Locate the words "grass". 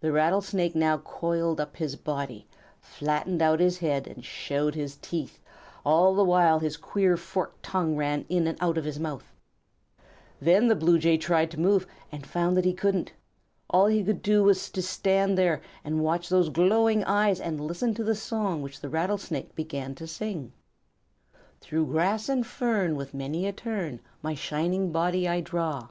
21.84-22.30